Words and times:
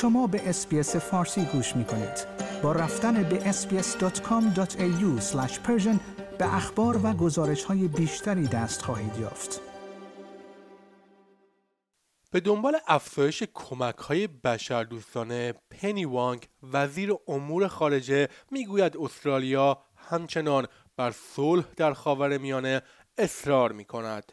شما 0.00 0.26
به 0.26 0.48
اسپیس 0.48 0.96
فارسی 0.96 1.44
گوش 1.44 1.76
می 1.76 1.84
کنید. 1.84 2.26
با 2.62 2.72
رفتن 2.72 3.22
به 3.22 3.52
sbs.com.au 3.52 5.20
به 6.38 6.54
اخبار 6.54 7.00
و 7.06 7.12
گزارش 7.12 7.64
های 7.64 7.88
بیشتری 7.88 8.46
دست 8.46 8.82
خواهید 8.82 9.16
یافت. 9.16 9.60
به 12.30 12.40
دنبال 12.40 12.76
افزایش 12.86 13.42
کمک 13.54 13.96
های 13.96 14.26
بشردوستانه 14.26 15.54
پنی 15.70 16.04
وانگ 16.04 16.48
وزیر 16.72 17.14
امور 17.28 17.68
خارجه 17.68 18.28
می‌گوید 18.50 18.96
استرالیا 18.96 19.78
همچنان 19.96 20.66
بر 20.96 21.10
صلح 21.10 21.64
در 21.76 21.92
خاور 21.92 22.38
میانه 22.38 22.82
اصرار 23.18 23.72
می 23.72 23.84
کند. 23.84 24.32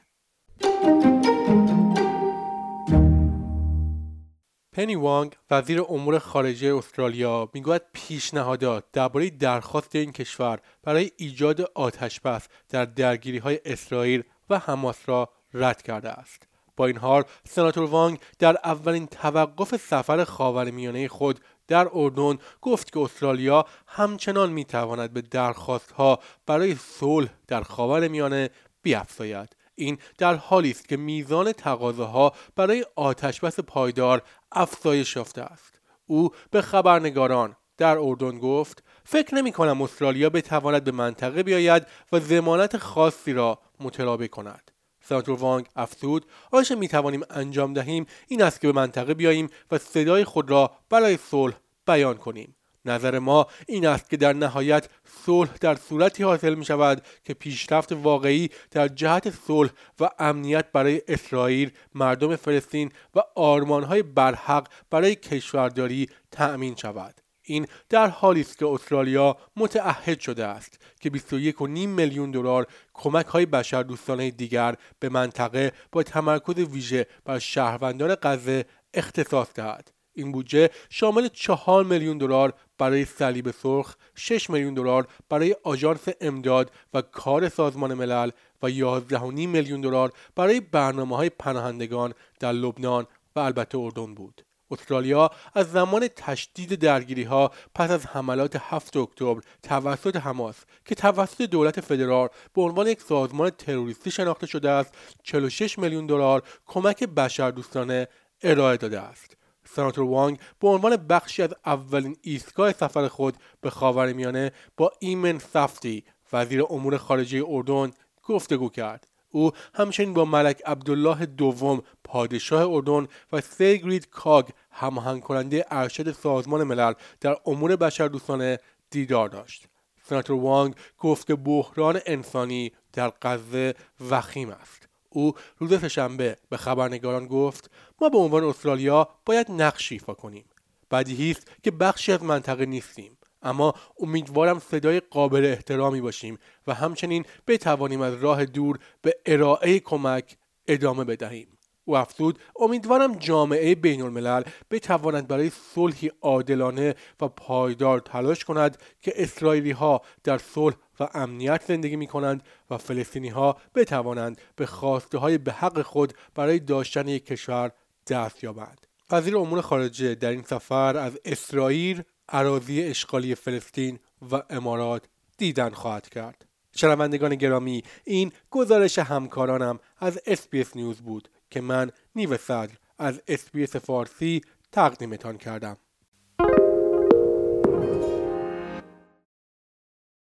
پنی 4.77 4.95
وانگ 4.95 5.35
وزیر 5.51 5.81
امور 5.89 6.19
خارجه 6.19 6.75
استرالیا 6.75 7.49
می‌گوید 7.53 7.81
پیشنهادات 7.93 8.83
درباره 8.93 9.29
درخواست 9.29 9.95
این 9.95 10.11
کشور 10.11 10.59
برای 10.83 11.11
ایجاد 11.17 11.61
آتش 11.61 12.19
بس 12.19 12.47
در 12.69 12.85
درگیری 12.85 13.37
های 13.37 13.59
اسرائیل 13.65 14.23
و 14.49 14.59
حماس 14.59 14.97
را 15.05 15.29
رد 15.53 15.81
کرده 15.81 16.09
است. 16.09 16.47
با 16.75 16.85
این 16.85 16.97
حال 16.97 17.23
سناتور 17.49 17.83
وانگ 17.83 18.19
در 18.39 18.57
اولین 18.63 19.07
توقف 19.07 19.75
سفر 19.75 20.23
خاورمیانه 20.23 21.07
خود 21.07 21.39
در 21.67 21.87
اردن 21.93 22.37
گفت 22.61 22.93
که 22.93 22.99
استرالیا 22.99 23.65
همچنان 23.87 24.51
می‌تواند 24.51 25.13
به 25.13 25.21
درخواست 25.21 25.91
ها 25.91 26.19
برای 26.45 26.75
صلح 26.75 27.29
در 27.47 27.61
خاورمیانه 27.61 28.49
بیافزاید. 28.81 29.56
این 29.77 29.97
در 30.17 30.35
حالی 30.35 30.71
است 30.71 30.87
که 30.87 30.97
میزان 30.97 31.51
تقاضاها 31.51 32.33
برای 32.55 32.85
آتشبس 32.95 33.59
پایدار 33.59 34.21
افزایش 34.51 35.15
یافته 35.15 35.41
است. 35.41 35.79
او 36.05 36.29
به 36.51 36.61
خبرنگاران 36.61 37.55
در 37.77 37.97
اردن 37.97 38.39
گفت 38.39 38.83
فکر 39.03 39.35
نمی 39.35 39.51
کنم 39.51 39.81
استرالیا 39.81 40.29
بتواند 40.29 40.83
به 40.83 40.91
منطقه 40.91 41.43
بیاید 41.43 41.87
و 42.11 42.19
زمانت 42.19 42.77
خاصی 42.77 43.33
را 43.33 43.59
مترابه 43.79 44.27
کند. 44.27 44.71
سناتور 45.01 45.39
وانگ 45.39 45.65
افزود 45.75 46.25
آنچه 46.51 46.75
می 46.75 46.87
توانیم 46.87 47.21
انجام 47.29 47.73
دهیم؟ 47.73 48.05
این 48.27 48.41
است 48.41 48.61
که 48.61 48.67
به 48.67 48.73
منطقه 48.73 49.13
بیاییم 49.13 49.49
و 49.71 49.77
صدای 49.77 50.23
خود 50.23 50.49
را 50.49 50.71
برای 50.89 51.17
صلح 51.17 51.55
بیان 51.87 52.17
کنیم. 52.17 52.56
نظر 52.87 53.19
ما 53.19 53.47
این 53.67 53.87
است 53.87 54.09
که 54.09 54.17
در 54.17 54.33
نهایت 54.33 54.89
صلح 55.25 55.49
در 55.61 55.75
صورتی 55.75 56.23
حاصل 56.23 56.55
می 56.55 56.65
شود 56.65 57.05
که 57.23 57.33
پیشرفت 57.33 57.91
واقعی 57.91 58.49
در 58.71 58.87
جهت 58.87 59.29
صلح 59.29 59.69
و 59.99 60.09
امنیت 60.19 60.71
برای 60.71 61.01
اسرائیل 61.07 61.71
مردم 61.95 62.35
فلسطین 62.35 62.91
و 63.15 63.21
آرمانهای 63.35 64.03
برحق 64.03 64.67
برای 64.89 65.15
کشورداری 65.15 66.09
تأمین 66.31 66.75
شود. 66.75 67.21
این 67.47 67.67
در 67.89 68.07
حالی 68.07 68.41
است 68.41 68.57
که 68.57 68.67
استرالیا 68.67 69.37
متعهد 69.55 70.19
شده 70.19 70.45
است 70.45 70.79
که 70.99 71.09
21.5 71.09 71.61
میلیون 71.69 72.31
دلار 72.31 72.67
کمک 72.93 73.25
های 73.25 73.45
بشردوستانه 73.45 74.31
دیگر 74.31 74.75
به 74.99 75.09
منطقه 75.09 75.71
با 75.91 76.03
تمرکز 76.03 76.59
ویژه 76.59 77.07
بر 77.25 77.39
شهروندان 77.39 78.15
غزه 78.21 78.65
اختصاص 78.93 79.47
دهد. 79.55 79.96
این 80.17 80.31
بودجه 80.31 80.69
شامل 80.89 81.27
چهار 81.33 81.83
میلیون 81.83 82.17
دلار 82.17 82.53
برای 82.77 83.05
صلیب 83.05 83.51
سرخ، 83.51 83.95
6 84.15 84.49
میلیون 84.49 84.73
دلار 84.73 85.07
برای 85.29 85.55
آژانس 85.63 86.07
امداد 86.21 86.71
و 86.93 87.01
کار 87.01 87.49
سازمان 87.49 87.93
ملل 87.93 88.29
و 88.63 88.69
11.5 88.69 89.23
میلیون 89.23 89.81
دلار 89.81 90.11
برای 90.35 90.59
برنامه 90.59 91.17
های 91.17 91.29
پناهندگان 91.29 92.13
در 92.39 92.51
لبنان 92.51 93.07
و 93.35 93.39
البته 93.39 93.77
اردن 93.77 94.15
بود. 94.15 94.41
استرالیا 94.71 95.31
از 95.53 95.71
زمان 95.71 96.07
تشدید 96.07 96.75
درگیری 96.75 97.23
ها 97.23 97.51
پس 97.75 97.91
از 97.91 98.05
حملات 98.05 98.57
7 98.59 98.97
اکتبر 98.97 99.41
توسط 99.63 100.15
حماس 100.15 100.55
که 100.85 100.95
توسط 100.95 101.41
دولت 101.41 101.81
فدرال 101.81 102.29
به 102.53 102.61
عنوان 102.61 102.87
یک 102.87 103.01
سازمان 103.01 103.49
تروریستی 103.49 104.11
شناخته 104.11 104.47
شده 104.47 104.69
است 104.69 104.93
46 105.23 105.79
میلیون 105.79 106.05
دلار 106.05 106.43
کمک 106.65 107.03
بشردوستانه 107.03 108.07
ارائه 108.43 108.77
داده 108.77 108.99
است 108.99 109.36
سناتور 109.75 110.03
وانگ 110.03 110.39
به 110.59 110.67
عنوان 110.67 110.95
بخشی 110.95 111.43
از 111.43 111.53
اولین 111.65 112.17
ایستگاه 112.21 112.71
سفر 112.71 113.07
خود 113.07 113.37
به 113.61 113.69
خاورمیانه 113.69 114.51
با 114.77 114.91
ایمن 114.99 115.39
سفتی 115.39 116.03
وزیر 116.33 116.63
امور 116.69 116.97
خارجه 116.97 117.43
اردن 117.47 117.91
گفتگو 118.23 118.69
کرد. 118.69 119.07
او 119.31 119.51
همچنین 119.73 120.13
با 120.13 120.25
ملک 120.25 120.61
عبدالله 120.65 121.25
دوم 121.25 121.81
پادشاه 122.03 122.69
اردن 122.69 123.07
و 123.31 123.41
سیگرید 123.41 124.09
کاگ 124.09 124.45
هماهنگ 124.71 125.21
کننده 125.21 125.65
ارشد 125.71 126.11
سازمان 126.11 126.63
ملل 126.63 126.93
در 127.21 127.37
امور 127.45 127.75
بشردوستانه 127.75 128.59
دیدار 128.89 129.29
داشت. 129.29 129.67
سناتور 130.03 130.39
وانگ 130.39 130.75
گفت 130.97 131.27
که 131.27 131.35
بحران 131.35 131.99
انسانی 132.05 132.71
در 132.93 133.13
غزه 133.21 133.73
وخیم 134.09 134.49
است. 134.49 134.86
او 135.09 135.33
روز 135.57 135.79
سهشنبه 135.79 136.37
به 136.49 136.57
خبرنگاران 136.57 137.27
گفت 137.27 137.71
ما 138.01 138.09
به 138.09 138.17
عنوان 138.17 138.43
استرالیا 138.43 139.07
باید 139.25 139.51
نقش 139.51 139.91
ایفا 139.91 140.13
کنیم. 140.13 140.45
بدیهی 140.91 141.31
است 141.31 141.47
که 141.63 141.71
بخشی 141.71 142.11
از 142.11 142.23
منطقه 142.23 142.65
نیستیم. 142.65 143.17
اما 143.41 143.73
امیدوارم 143.99 144.59
صدای 144.59 144.99
قابل 144.99 145.45
احترامی 145.45 146.01
باشیم 146.01 146.37
و 146.67 146.73
همچنین 146.73 147.25
بتوانیم 147.47 148.01
از 148.01 148.13
راه 148.13 148.45
دور 148.45 148.79
به 149.01 149.15
ارائه 149.25 149.79
کمک 149.79 150.37
ادامه 150.67 151.03
بدهیم. 151.03 151.57
او 151.87 151.97
افزود 151.97 152.39
امیدوارم 152.59 153.15
جامعه 153.15 153.75
بین 153.75 154.01
الملل 154.01 154.43
بتواند 154.71 155.27
برای 155.27 155.51
صلحی 155.75 156.11
عادلانه 156.21 156.95
و 157.21 157.27
پایدار 157.27 157.99
تلاش 157.99 158.45
کند 158.45 158.77
که 159.01 159.13
اسرائیلی 159.15 159.71
ها 159.71 160.01
در 160.23 160.37
صلح 160.37 160.75
و 160.99 161.07
امنیت 161.13 161.65
زندگی 161.67 161.95
می 161.95 162.07
کنند 162.07 162.43
و 162.69 162.77
فلسطینی 162.77 163.29
ها 163.29 163.57
بتوانند 163.75 164.41
به 164.55 164.65
خواسته 164.65 165.17
های 165.17 165.37
به 165.37 165.51
حق 165.51 165.81
خود 165.81 166.13
برای 166.35 166.59
داشتن 166.59 167.07
یک 167.07 167.25
کشور 167.25 167.71
دست 168.07 168.43
یابند. 168.43 168.87
وزیر 169.11 169.37
امور 169.37 169.61
خارجه 169.61 170.15
در 170.15 170.29
این 170.29 170.43
سفر 170.43 170.97
از 170.97 171.19
اسرائیل، 171.25 172.03
اراضی 172.29 172.83
اشغالی 172.83 173.35
فلسطین 173.35 173.99
و 174.31 174.41
امارات 174.49 175.05
دیدن 175.37 175.69
خواهد 175.69 176.09
کرد. 176.09 176.45
شنوندگان 176.75 177.35
گرامی 177.35 177.83
این 178.03 178.31
گزارش 178.51 178.99
همکارانم 178.99 179.79
از 179.99 180.19
SBS 180.25 180.75
News 180.75 181.01
بود 181.01 181.29
که 181.49 181.61
من 181.61 181.91
نیو 182.15 182.37
صدر 182.37 182.75
از 182.99 183.21
SBS 183.27 183.75
فارسی 183.75 184.41
تقدیمتان 184.71 185.37
کردم 185.37 185.77